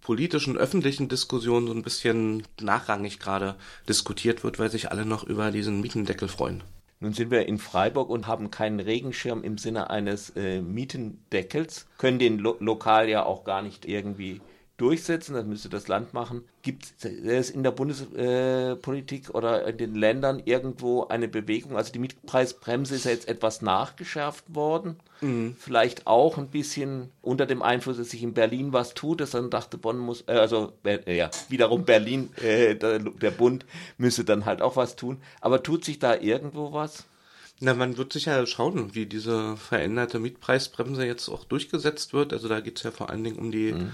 politischen, 0.00 0.56
öffentlichen 0.56 1.08
Diskussion 1.08 1.66
so 1.66 1.72
ein 1.72 1.82
bisschen 1.82 2.42
nachrangig 2.60 3.18
gerade 3.18 3.56
diskutiert 3.88 4.44
wird, 4.44 4.58
weil 4.58 4.70
sich 4.70 4.90
alle 4.90 5.04
noch 5.04 5.24
über 5.24 5.50
diesen 5.50 5.80
Mietendeckel 5.80 6.28
freuen. 6.28 6.62
Nun 7.02 7.14
sind 7.14 7.30
wir 7.30 7.46
in 7.46 7.58
Freiburg 7.58 8.10
und 8.10 8.26
haben 8.26 8.50
keinen 8.50 8.78
Regenschirm 8.78 9.42
im 9.42 9.56
Sinne 9.56 9.88
eines 9.88 10.30
äh, 10.36 10.60
Mietendeckels, 10.60 11.86
können 11.96 12.18
den 12.18 12.38
lo 12.38 12.56
lokal 12.60 13.08
ja 13.08 13.24
auch 13.24 13.44
gar 13.44 13.62
nicht 13.62 13.86
irgendwie 13.86 14.42
durchsetzen, 14.80 15.34
das 15.34 15.44
müsste 15.44 15.68
das 15.68 15.88
Land 15.88 16.14
machen. 16.14 16.42
Gibt 16.62 16.86
es 17.04 17.50
in 17.50 17.62
der 17.62 17.70
Bundespolitik 17.70 19.28
äh, 19.28 19.32
oder 19.32 19.66
in 19.66 19.76
den 19.76 19.94
Ländern 19.94 20.40
irgendwo 20.46 21.04
eine 21.04 21.28
Bewegung? 21.28 21.76
Also 21.76 21.92
die 21.92 21.98
Mietpreisbremse 21.98 22.94
ist 22.94 23.04
ja 23.04 23.10
jetzt 23.10 23.28
etwas 23.28 23.60
nachgeschärft 23.60 24.54
worden. 24.54 24.96
Mhm. 25.20 25.54
Vielleicht 25.58 26.06
auch 26.06 26.38
ein 26.38 26.48
bisschen 26.48 27.10
unter 27.20 27.44
dem 27.44 27.60
Einfluss, 27.60 27.98
dass 27.98 28.10
sich 28.10 28.22
in 28.22 28.32
Berlin 28.32 28.72
was 28.72 28.94
tut, 28.94 29.20
dass 29.20 29.32
dann 29.32 29.50
dachte, 29.50 29.76
Bonn 29.76 29.98
muss, 29.98 30.24
äh, 30.26 30.32
also 30.32 30.72
äh, 30.84 31.14
ja, 31.14 31.30
wiederum 31.50 31.84
Berlin, 31.84 32.30
äh, 32.42 32.74
der, 32.74 33.00
der 33.00 33.30
Bund 33.32 33.66
müsse 33.98 34.24
dann 34.24 34.46
halt 34.46 34.62
auch 34.62 34.76
was 34.76 34.96
tun. 34.96 35.18
Aber 35.42 35.62
tut 35.62 35.84
sich 35.84 35.98
da 35.98 36.16
irgendwo 36.16 36.72
was? 36.72 37.04
Na, 37.60 37.74
man 37.74 37.98
wird 37.98 38.14
sicher 38.14 38.46
schauen, 38.46 38.94
wie 38.94 39.04
diese 39.04 39.58
veränderte 39.58 40.18
Mietpreisbremse 40.18 41.04
jetzt 41.04 41.28
auch 41.28 41.44
durchgesetzt 41.44 42.14
wird. 42.14 42.32
Also 42.32 42.48
da 42.48 42.60
geht 42.60 42.78
es 42.78 42.84
ja 42.84 42.90
vor 42.90 43.10
allen 43.10 43.22
Dingen 43.22 43.38
um 43.38 43.52
die 43.52 43.74
mhm 43.74 43.92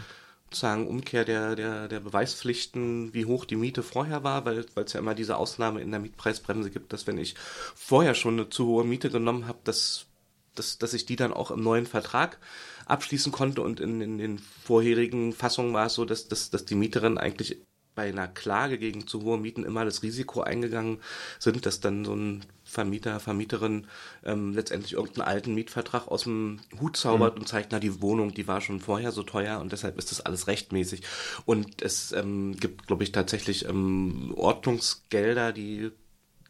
sozusagen 0.56 0.86
Umkehr 0.86 1.26
der, 1.26 1.54
der, 1.54 1.86
der 1.86 2.00
Beweispflichten, 2.00 3.12
wie 3.12 3.26
hoch 3.26 3.44
die 3.44 3.56
Miete 3.56 3.82
vorher 3.82 4.24
war, 4.24 4.46
weil 4.46 4.64
es 4.74 4.92
ja 4.94 5.00
immer 5.00 5.14
diese 5.14 5.36
Ausnahme 5.36 5.82
in 5.82 5.90
der 5.90 6.00
Mietpreisbremse 6.00 6.70
gibt, 6.70 6.94
dass 6.94 7.06
wenn 7.06 7.18
ich 7.18 7.34
vorher 7.74 8.14
schon 8.14 8.34
eine 8.34 8.48
zu 8.48 8.66
hohe 8.66 8.84
Miete 8.84 9.10
genommen 9.10 9.46
habe, 9.46 9.58
dass, 9.64 10.06
dass, 10.54 10.78
dass 10.78 10.94
ich 10.94 11.04
die 11.04 11.16
dann 11.16 11.34
auch 11.34 11.50
im 11.50 11.62
neuen 11.62 11.84
Vertrag 11.86 12.38
abschließen 12.86 13.32
konnte. 13.32 13.60
Und 13.60 13.80
in, 13.80 14.00
in 14.00 14.16
den 14.16 14.38
vorherigen 14.38 15.34
Fassungen 15.34 15.74
war 15.74 15.86
es 15.86 15.94
so, 15.94 16.06
dass, 16.06 16.28
dass, 16.28 16.48
dass 16.48 16.64
die 16.64 16.74
Mieterin 16.74 17.18
eigentlich 17.18 17.58
bei 17.94 18.08
einer 18.08 18.28
Klage 18.28 18.78
gegen 18.78 19.06
zu 19.06 19.22
hohe 19.24 19.38
Mieten 19.38 19.64
immer 19.64 19.84
das 19.84 20.02
Risiko 20.02 20.40
eingegangen 20.40 21.00
sind, 21.38 21.66
dass 21.66 21.80
dann 21.80 22.06
so 22.06 22.14
ein 22.14 22.46
Vermieter, 22.76 23.20
Vermieterin 23.20 23.86
ähm, 24.22 24.52
letztendlich 24.52 24.92
irgendeinen 24.92 25.26
alten 25.26 25.54
Mietvertrag 25.54 26.08
aus 26.08 26.24
dem 26.24 26.60
Hut 26.78 26.98
zaubert 26.98 27.34
mhm. 27.34 27.40
und 27.40 27.46
zeigt, 27.46 27.72
na, 27.72 27.80
die 27.80 28.02
Wohnung, 28.02 28.34
die 28.34 28.46
war 28.46 28.60
schon 28.60 28.80
vorher 28.80 29.12
so 29.12 29.22
teuer 29.22 29.60
und 29.60 29.72
deshalb 29.72 29.96
ist 29.96 30.10
das 30.10 30.20
alles 30.20 30.46
rechtmäßig. 30.46 31.02
Und 31.46 31.80
es 31.80 32.12
ähm, 32.12 32.54
gibt, 32.56 32.86
glaube 32.86 33.02
ich, 33.02 33.12
tatsächlich 33.12 33.66
ähm, 33.66 34.34
Ordnungsgelder, 34.36 35.52
die 35.52 35.90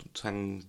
sozusagen 0.02 0.64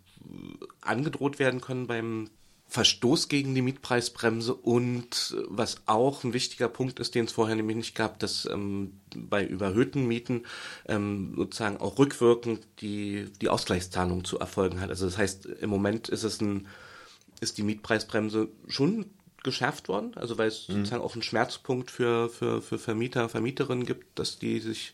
angedroht 0.82 1.40
werden 1.40 1.62
können 1.62 1.88
beim 1.88 2.30
Verstoß 2.70 3.30
gegen 3.30 3.56
die 3.56 3.62
Mietpreisbremse 3.62 4.54
und 4.54 5.36
äh, 5.36 5.42
was 5.48 5.78
auch 5.86 6.24
ein 6.24 6.34
wichtiger 6.34 6.68
Punkt 6.68 7.00
ist, 7.00 7.16
den 7.16 7.26
es 7.26 7.32
vorher 7.32 7.56
nämlich 7.56 7.78
nicht 7.78 7.96
gab, 7.96 8.20
dass 8.20 8.46
ähm, 8.46 9.00
bei 9.16 9.46
überhöhten 9.46 10.06
Mieten 10.06 10.44
ähm, 10.86 11.34
sozusagen 11.38 11.78
auch 11.78 11.98
rückwirkend 11.98 12.68
die, 12.82 13.28
die 13.42 13.50
Ausgleichszahlung 13.50 14.26
zu 14.26 14.40
erfolgen 14.40 14.82
hat. 14.82 14.90
Also 14.90 15.06
das 15.06 15.18
heißt, 15.18 15.46
im 15.46 15.70
Moment 15.70 16.10
ist 16.10 16.24
es 16.24 16.42
ein, 16.42 16.68
ist 17.40 17.58
die 17.58 17.64
Mietpreisbremse 17.64 18.50
schon 18.68 19.06
geschärft 19.44 19.88
worden, 19.88 20.12
also 20.16 20.38
weil 20.38 20.50
es 20.50 20.68
mhm. 20.68 20.74
sozusagen 20.74 21.04
auch 21.04 21.14
einen 21.14 21.24
Schmerzpunkt 21.24 21.90
für, 21.90 22.30
für, 22.30 22.62
für 22.62 22.78
Vermieter, 22.78 23.30
Vermieterinnen 23.30 23.86
gibt, 23.86 24.20
dass 24.20 24.40
die 24.40 24.60
sich 24.60 24.94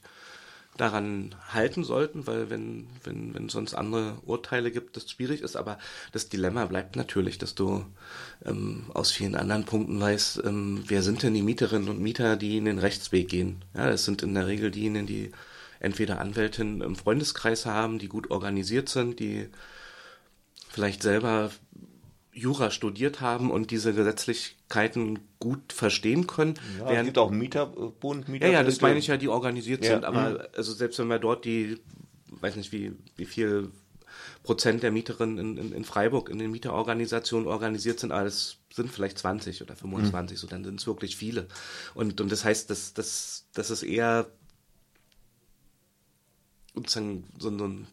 daran 0.78 1.36
halten 1.50 1.84
sollten, 1.84 2.26
weil 2.26 2.50
wenn, 2.50 2.88
wenn, 3.04 3.34
wenn 3.34 3.50
sonst 3.50 3.74
andere 3.74 4.18
Urteile 4.26 4.72
gibt, 4.72 4.98
das 4.98 5.10
schwierig 5.10 5.42
ist. 5.42 5.56
Aber 5.56 5.78
das 6.12 6.30
Dilemma 6.30 6.66
bleibt 6.66 6.96
natürlich, 6.96 7.38
dass 7.38 7.54
du 7.54 7.86
ähm, 8.46 8.86
aus 8.94 9.12
vielen 9.12 9.36
anderen 9.36 9.66
Punkten 9.66 10.00
weißt, 10.00 10.44
ähm, 10.46 10.84
wer 10.88 11.04
sind 11.04 11.22
denn 11.22 11.34
die 11.34 11.44
Mieterinnen 11.44 11.90
und 11.90 12.00
Mieter, 12.00 12.38
die 12.38 12.58
in 12.58 12.66
den 12.66 12.80
Rechtsweg 12.80 13.30
gehen. 13.30 13.64
Ja, 13.76 13.90
das 13.90 14.06
sind 14.06 14.24
in 14.24 14.34
der 14.34 14.48
Regel 14.48 14.72
diejenigen, 14.72 15.06
die 15.06 15.32
entweder 15.80 16.20
Anwältin 16.20 16.82
im 16.82 16.96
Freundeskreis 16.96 17.66
haben, 17.66 18.00
die 18.00 18.08
gut 18.08 18.32
organisiert 18.32 18.90
sind, 18.90 19.20
die 19.20 19.50
vielleicht 20.70 21.04
selber 21.04 21.52
Jura 22.34 22.72
studiert 22.72 23.22
haben 23.22 23.52
und 23.52 23.72
diese 23.72 23.94
Gesetzlichkeiten 23.94 25.20
gut 25.40 25.72
verstehen 25.72 26.28
können. 26.28 26.56
Ja, 26.80 26.92
es 26.92 27.06
gibt 27.06 27.18
auch 27.18 27.32
Mieterbund, 27.32 28.28
Mieter 28.28 28.48
Ja, 28.48 28.54
ja, 28.54 28.64
das 28.64 28.82
meine 28.82 29.00
ich 29.00 29.08
ja, 29.08 29.18
die 29.18 29.30
organisiert 29.30 29.86
ja. 29.86 29.94
sind. 29.94 30.06
Aber 30.06 30.30
mhm. 30.30 30.38
also 30.56 30.74
selbst 30.74 31.00
wenn 31.00 31.08
wir 31.08 31.20
dort 31.20 31.46
die, 31.46 31.80
weiß 32.28 32.56
nicht 32.56 32.72
wie, 32.72 32.94
wie 33.16 33.26
viel 33.26 33.70
Prozent 34.42 34.84
der 34.84 34.92
Mieterinnen 34.92 35.38
in, 35.38 35.58
in, 35.58 35.74
in 35.74 35.86
Freiburg 35.86 36.30
in 36.30 36.40
den 36.40 36.52
Mieterorganisationen 36.52 37.48
organisiert 37.48 38.00
sind, 38.00 38.10
das 38.10 38.58
sind 38.74 38.92
vielleicht 38.92 39.20
20 39.20 39.62
oder 39.62 39.76
25, 39.76 40.36
mhm. 40.36 40.40
so 40.40 40.48
dann 40.48 40.64
sind 40.64 40.80
es 40.80 40.88
wirklich 40.88 41.16
viele. 41.16 41.48
Und, 41.94 42.20
und 42.20 42.32
das 42.32 42.44
heißt, 42.44 42.70
dass, 42.70 42.94
dass, 42.94 43.46
dass 43.54 43.70
es 43.70 43.84
eher 43.84 44.28
sozusagen 46.74 47.26
so, 47.38 47.56
so 47.58 47.66
ein 47.66 47.88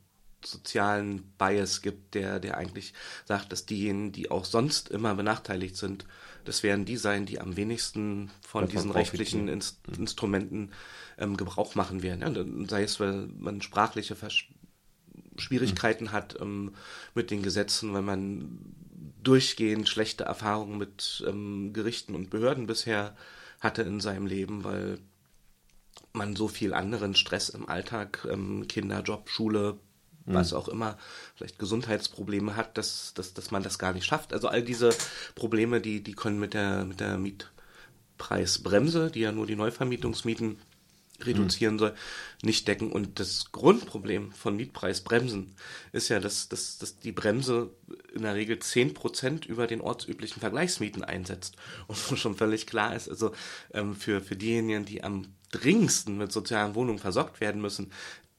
sozialen 0.44 1.22
Bias 1.38 1.82
gibt, 1.82 2.14
der, 2.14 2.40
der 2.40 2.56
eigentlich 2.56 2.92
sagt, 3.24 3.52
dass 3.52 3.66
diejenigen, 3.66 4.12
die 4.12 4.30
auch 4.30 4.44
sonst 4.44 4.88
immer 4.88 5.14
benachteiligt 5.14 5.76
sind, 5.76 6.06
das 6.44 6.62
werden 6.62 6.84
die 6.84 6.96
sein, 6.96 7.26
die 7.26 7.40
am 7.40 7.56
wenigsten 7.56 8.30
von 8.40 8.62
Davon 8.62 8.76
diesen 8.76 8.90
rechtlichen 8.90 9.48
Inst 9.48 9.86
mhm. 9.88 9.94
Instrumenten 9.94 10.70
ähm, 11.18 11.36
Gebrauch 11.36 11.74
machen 11.74 12.02
werden. 12.02 12.34
Ja, 12.34 12.68
sei 12.68 12.82
es, 12.82 12.98
weil 13.00 13.28
man 13.38 13.62
sprachliche 13.62 14.16
Vers 14.16 14.34
Schwierigkeiten 15.36 16.04
mhm. 16.04 16.12
hat 16.12 16.36
ähm, 16.40 16.74
mit 17.14 17.30
den 17.30 17.42
Gesetzen, 17.42 17.92
weil 17.92 18.02
man 18.02 18.74
durchgehend 19.22 19.88
schlechte 19.88 20.24
Erfahrungen 20.24 20.78
mit 20.78 21.24
ähm, 21.26 21.72
Gerichten 21.72 22.14
und 22.14 22.30
Behörden 22.30 22.66
bisher 22.66 23.16
hatte 23.60 23.82
in 23.82 24.00
seinem 24.00 24.26
Leben, 24.26 24.64
weil 24.64 24.98
man 26.12 26.34
so 26.36 26.48
viel 26.48 26.74
anderen 26.74 27.14
Stress 27.14 27.48
im 27.50 27.68
Alltag, 27.68 28.26
ähm, 28.30 28.66
Kinder, 28.68 29.02
Job, 29.02 29.28
Schule. 29.28 29.78
Was 30.34 30.52
auch 30.52 30.68
immer, 30.68 30.98
vielleicht 31.34 31.58
Gesundheitsprobleme 31.58 32.56
hat, 32.56 32.76
dass, 32.78 33.14
dass, 33.14 33.34
dass 33.34 33.50
man 33.50 33.62
das 33.62 33.78
gar 33.78 33.92
nicht 33.92 34.06
schafft. 34.06 34.32
Also 34.32 34.48
all 34.48 34.62
diese 34.62 34.90
Probleme, 35.34 35.80
die, 35.80 36.02
die 36.02 36.14
können 36.14 36.38
mit 36.38 36.54
der, 36.54 36.84
mit 36.84 37.00
der 37.00 37.18
Mietpreisbremse, 37.18 39.10
die 39.10 39.20
ja 39.20 39.32
nur 39.32 39.46
die 39.46 39.56
Neuvermietungsmieten 39.56 40.58
reduzieren 41.26 41.74
mhm. 41.74 41.78
soll, 41.78 41.94
nicht 42.42 42.68
decken. 42.68 42.90
Und 42.92 43.20
das 43.20 43.52
Grundproblem 43.52 44.32
von 44.32 44.56
Mietpreisbremsen 44.56 45.54
ist 45.92 46.08
ja, 46.08 46.20
dass, 46.20 46.48
dass, 46.48 46.78
dass 46.78 46.98
die 46.98 47.12
Bremse 47.12 47.70
in 48.14 48.22
der 48.22 48.34
Regel 48.34 48.58
zehn 48.58 48.94
Prozent 48.94 49.46
über 49.46 49.66
den 49.66 49.80
ortsüblichen 49.80 50.40
Vergleichsmieten 50.40 51.04
einsetzt. 51.04 51.56
Und 51.86 52.10
wo 52.10 52.16
schon 52.16 52.36
völlig 52.36 52.66
klar 52.66 52.94
ist, 52.94 53.08
also 53.08 53.32
ähm, 53.72 53.94
für, 53.94 54.20
für 54.20 54.36
diejenigen, 54.36 54.84
die 54.84 55.04
am 55.04 55.26
dringendsten 55.52 56.16
mit 56.16 56.32
sozialen 56.32 56.74
Wohnungen 56.74 57.00
versorgt 57.00 57.40
werden 57.40 57.60
müssen, 57.60 57.90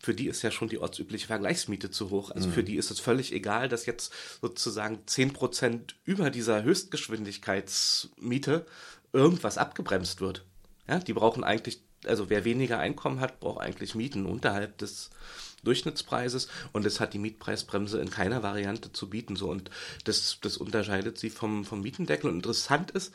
für 0.02 0.14
die 0.14 0.28
ist 0.28 0.42
ja 0.42 0.52
schon 0.52 0.70
die 0.70 0.80
ortsübliche 0.80 1.28
Vergleichsmiete 1.28 1.92
zu 1.92 2.10
hoch. 2.10 2.32
Also 2.32 2.48
mhm. 2.48 2.54
für 2.54 2.64
die 2.64 2.76
ist 2.76 2.92
es 2.92 3.00
völlig 3.00 3.34
egal, 3.34 3.70
dass 3.70 3.86
jetzt 3.86 4.14
sozusagen 4.42 5.00
zehn 5.06 5.34
Prozent 5.34 5.96
über 6.04 6.30
dieser 6.30 6.64
Höchstgeschwindigkeitsmiete 6.64 8.66
irgendwas 9.14 9.58
abgebremst 9.58 10.22
wird. 10.22 10.46
Ja, 10.88 11.00
die 11.00 11.14
brauchen 11.14 11.44
eigentlich, 11.44 11.82
also 12.06 12.30
wer 12.30 12.46
weniger 12.46 12.80
Einkommen 12.80 13.20
hat, 13.20 13.40
braucht 13.40 13.62
eigentlich 13.62 13.96
Mieten 13.96 14.26
unterhalb 14.26 14.78
des 14.80 15.12
Durchschnittspreises 15.64 16.48
und 16.74 16.86
das 16.86 17.00
hat 17.00 17.14
die 17.14 17.20
Mietpreisbremse 17.20 18.02
in 18.02 18.10
keiner 18.10 18.42
Variante 18.42 18.92
zu 18.92 19.10
bieten. 19.10 19.36
So 19.36 19.50
und 19.50 19.70
das, 20.06 20.40
das 20.42 20.58
unterscheidet 20.58 21.20
sie 21.20 21.30
vom, 21.30 21.66
vom 21.66 21.82
Mietendeckel. 21.82 22.30
Und 22.30 22.38
interessant 22.38 22.92
ist, 22.92 23.14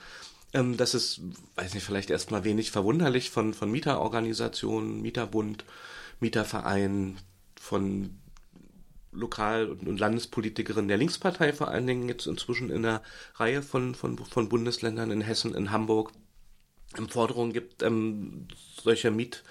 ähm, 0.53 0.77
dass 0.77 0.95
es, 0.95 1.21
weiß 1.57 1.75
nicht, 1.75 1.85
vielleicht 1.85 2.11
erstmal 2.11 2.45
wenig 2.45 2.71
verwunderlich 2.71 3.31
von, 3.31 3.55
von 3.55 3.71
Mieterorganisationen, 3.71 5.03
Mieterbund, 5.03 5.65
Mieterverein, 6.21 7.19
von 7.67 8.19
Lokal- 9.13 9.71
und 9.71 9.99
Landespolitikerinnen 9.99 10.89
der 10.89 10.99
Linkspartei 10.99 11.53
vor 11.53 11.69
allen 11.69 11.87
Dingen 11.87 12.09
jetzt 12.09 12.27
inzwischen 12.27 12.71
in 12.71 12.85
einer 12.85 13.03
Reihe 13.35 13.63
von, 13.63 13.95
von, 13.95 14.19
von 14.19 14.49
Bundesländern 14.49 15.11
in 15.11 15.21
Hessen, 15.21 15.55
in 15.55 15.73
Hamburg 15.73 16.13
Forderungen 17.09 17.53
gibt, 17.53 17.83
ähm, 17.83 18.47
solche 18.83 19.11
Miet, 19.11 19.43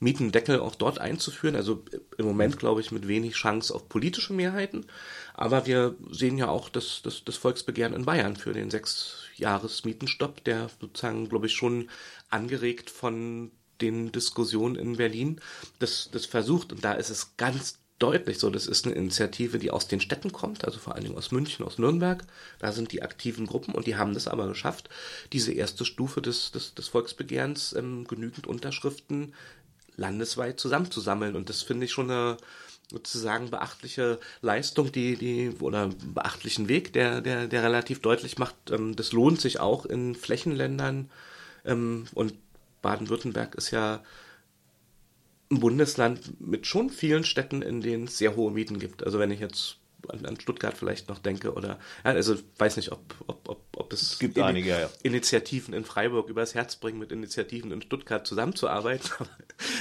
Mietendeckel 0.00 0.60
auch 0.60 0.74
dort 0.74 0.98
einzuführen. 0.98 1.54
Also 1.54 1.84
im 2.16 2.26
Moment, 2.26 2.58
glaube 2.58 2.80
ich, 2.80 2.90
mit 2.90 3.06
wenig 3.06 3.34
Chance 3.34 3.74
auf 3.74 3.88
politische 3.88 4.32
Mehrheiten. 4.32 4.86
Aber 5.34 5.66
wir 5.66 5.94
sehen 6.10 6.38
ja 6.38 6.48
auch 6.48 6.68
das, 6.68 7.02
das, 7.04 7.22
das 7.24 7.36
Volksbegehren 7.36 7.94
in 7.94 8.06
Bayern 8.06 8.36
für 8.36 8.52
den 8.52 8.70
sechs 8.70 9.24
Jahres 9.36 9.84
Mietenstopp, 9.84 10.42
der 10.44 10.70
sozusagen, 10.80 11.28
glaube 11.28 11.46
ich, 11.46 11.52
schon 11.52 11.90
angeregt 12.30 12.90
von 12.90 13.52
den 13.80 14.12
Diskussionen 14.12 14.76
in 14.76 14.96
Berlin 14.96 15.40
das, 15.78 16.10
das 16.12 16.26
versucht. 16.26 16.72
Und 16.72 16.84
da 16.84 16.92
ist 16.92 17.10
es 17.10 17.36
ganz 17.36 17.78
deutlich 18.00 18.38
so, 18.38 18.50
das 18.50 18.66
ist 18.66 18.86
eine 18.86 18.94
Initiative, 18.94 19.58
die 19.58 19.70
aus 19.70 19.86
den 19.86 20.00
Städten 20.00 20.32
kommt, 20.32 20.64
also 20.64 20.78
vor 20.78 20.94
allen 20.94 21.04
Dingen 21.04 21.18
aus 21.18 21.32
München, 21.32 21.64
aus 21.64 21.78
Nürnberg. 21.78 22.24
Da 22.58 22.72
sind 22.72 22.92
die 22.92 23.02
aktiven 23.02 23.46
Gruppen 23.46 23.74
und 23.74 23.86
die 23.86 23.96
haben 23.96 24.14
das 24.14 24.26
aber 24.26 24.48
geschafft, 24.48 24.88
diese 25.32 25.52
erste 25.52 25.84
Stufe 25.84 26.22
des, 26.22 26.50
des, 26.50 26.74
des 26.74 26.88
Volksbegehrens, 26.88 27.74
ähm, 27.74 28.06
genügend 28.08 28.46
Unterschriften 28.46 29.34
landesweit 29.96 30.58
zusammenzusammeln. 30.58 31.36
Und 31.36 31.50
das 31.50 31.62
finde 31.62 31.84
ich 31.84 31.92
schon 31.92 32.10
eine 32.10 32.38
sozusagen 32.90 33.50
beachtliche 33.50 34.18
Leistung, 34.40 34.90
die, 34.90 35.16
die, 35.16 35.50
oder 35.60 35.90
beachtlichen 36.14 36.68
Weg, 36.68 36.92
der, 36.92 37.20
der, 37.20 37.46
der 37.46 37.62
relativ 37.62 38.00
deutlich 38.00 38.38
macht, 38.38 38.56
ähm, 38.70 38.96
das 38.96 39.12
lohnt 39.12 39.40
sich 39.40 39.60
auch 39.60 39.86
in 39.86 40.14
Flächenländern 40.14 41.10
ähm, 41.64 42.06
und 42.14 42.34
Baden-Württemberg 42.82 43.54
ist 43.54 43.70
ja 43.70 44.02
ein 45.50 45.60
Bundesland 45.60 46.40
mit 46.40 46.66
schon 46.66 46.90
vielen 46.90 47.24
Städten, 47.24 47.62
in 47.62 47.80
denen 47.80 48.04
es 48.04 48.18
sehr 48.18 48.36
hohe 48.36 48.52
Mieten 48.52 48.78
gibt. 48.78 49.04
Also 49.04 49.18
wenn 49.18 49.30
ich 49.30 49.40
jetzt 49.40 49.78
an, 50.08 50.24
an 50.24 50.40
Stuttgart 50.40 50.76
vielleicht 50.76 51.08
noch 51.08 51.18
denke 51.18 51.52
oder 51.52 51.78
ja, 52.04 52.12
also 52.12 52.36
weiß 52.58 52.76
nicht, 52.76 52.92
ob, 52.92 53.14
ob, 53.26 53.48
ob, 53.48 53.62
ob 53.76 53.92
es, 53.92 54.02
es 54.02 54.18
gibt 54.18 54.36
in, 54.36 54.44
einige, 54.44 54.70
ja. 54.70 54.90
Initiativen 55.02 55.74
in 55.74 55.84
Freiburg 55.84 56.28
übers 56.28 56.54
Herz 56.54 56.76
bringen, 56.76 56.98
mit 56.98 57.12
Initiativen 57.12 57.72
in 57.72 57.82
Stuttgart 57.82 58.26
zusammenzuarbeiten. 58.26 59.10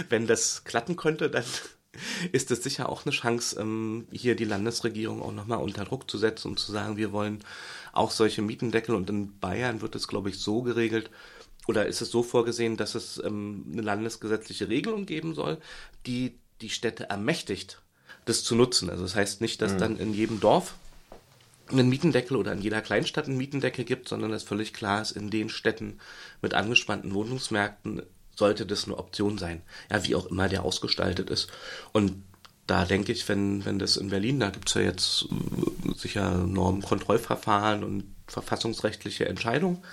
wenn 0.10 0.28
das 0.28 0.64
klappen 0.64 0.96
könnte, 0.96 1.30
dann 1.30 1.46
ist 2.32 2.52
es 2.52 2.64
sicher 2.64 2.90
auch 2.90 3.06
eine 3.06 3.14
Chance, 3.14 3.60
ähm, 3.60 4.08
hier 4.12 4.36
die 4.36 4.46
Landesregierung 4.46 5.22
auch 5.22 5.34
nochmal 5.34 5.60
unter 5.60 5.86
Druck 5.86 6.10
zu 6.10 6.18
setzen 6.18 6.50
und 6.50 6.60
zu 6.60 6.72
sagen, 6.72 6.98
wir 6.98 7.12
wollen 7.12 7.44
auch 7.94 8.12
solche 8.12 8.42
Mietendeckel 8.42 8.96
und 8.96 9.10
in 9.10 9.40
Bayern 9.40 9.82
wird 9.82 9.96
es, 9.96 10.08
glaube 10.08 10.30
ich, 10.30 10.40
so 10.40 10.62
geregelt, 10.62 11.10
oder 11.70 11.86
ist 11.86 12.02
es 12.02 12.10
so 12.10 12.24
vorgesehen, 12.24 12.78
dass 12.78 12.96
es 12.96 13.22
ähm, 13.24 13.64
eine 13.72 13.84
landesgesetzliche 13.84 14.70
Regelung 14.70 15.06
geben 15.06 15.36
soll, 15.36 15.60
die 16.08 16.40
die 16.62 16.72
Städte 16.72 17.12
ermächtigt, 17.12 17.80
das 18.26 18.44
zu 18.44 18.56
nutzen? 18.56 18.90
Also 18.90 19.04
das 19.04 19.16
heißt 19.16 19.40
nicht, 19.40 19.62
dass 19.62 19.74
mhm. 19.74 19.78
dann 19.78 20.00
in 20.00 20.16
jedem 20.16 20.40
Dorf 20.40 20.74
einen 21.70 21.88
Mietendeckel 21.88 22.38
oder 22.38 22.54
in 22.54 22.62
jeder 22.62 22.82
Kleinstadt 22.82 23.28
einen 23.28 23.38
Mietendeckel 23.38 23.86
gibt, 23.86 24.10
sondern 24.10 24.32
dass 24.32 24.42
völlig 24.42 24.74
klar 24.74 25.04
ist, 25.04 25.12
in 25.12 25.30
den 25.30 25.48
Städten 25.50 26.00
mit 26.42 26.56
angespannten 26.56 27.14
Wohnungsmärkten 27.14 28.02
sollte 28.36 28.66
das 28.66 28.86
eine 28.86 28.98
Option 28.98 29.38
sein. 29.38 29.62
Ja, 29.92 30.04
wie 30.06 30.16
auch 30.16 30.26
immer 30.26 30.50
der 30.50 30.64
ausgestaltet 30.64 31.30
ist. 31.30 31.52
Und 31.94 32.24
da 32.66 32.86
denke 32.86 33.12
ich, 33.12 33.30
wenn, 33.30 33.64
wenn 33.64 33.78
das 33.78 33.96
in 33.96 34.10
Berlin, 34.10 34.40
da 34.40 34.50
gibt 34.50 34.70
es 34.70 34.74
ja 34.74 34.82
jetzt 34.82 35.26
äh, 35.26 35.94
sicher 35.96 36.36
Normkontrollverfahren 36.36 37.84
und 37.84 38.06
verfassungsrechtliche 38.26 39.28
Entscheidungen, 39.28 39.84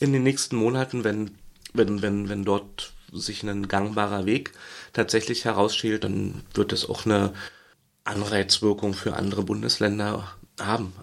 in 0.00 0.12
den 0.12 0.22
nächsten 0.22 0.56
Monaten, 0.56 1.04
wenn, 1.04 1.30
wenn, 1.72 2.02
wenn, 2.02 2.28
wenn 2.28 2.44
dort 2.44 2.92
sich 3.12 3.42
ein 3.42 3.68
gangbarer 3.68 4.26
Weg 4.26 4.52
tatsächlich 4.92 5.44
herausschält, 5.44 6.04
dann 6.04 6.42
wird 6.54 6.72
es 6.72 6.88
auch 6.88 7.04
eine 7.04 7.32
Anreizwirkung 8.04 8.94
für 8.94 9.14
andere 9.14 9.42
Bundesländer 9.44 10.32
haben. 10.58 10.92